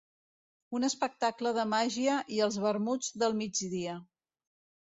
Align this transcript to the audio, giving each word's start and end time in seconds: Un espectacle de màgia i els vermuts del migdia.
Un 0.77 0.87
espectacle 0.87 1.51
de 1.59 1.65
màgia 1.75 2.17
i 2.39 2.41
els 2.47 2.57
vermuts 2.65 3.15
del 3.25 3.39
migdia. 3.43 4.01